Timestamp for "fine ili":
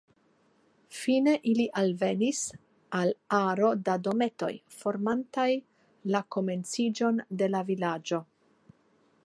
0.99-1.65